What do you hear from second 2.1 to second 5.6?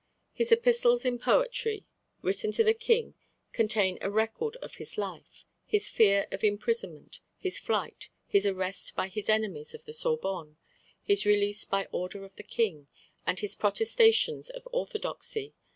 written to the King contain a record of his life,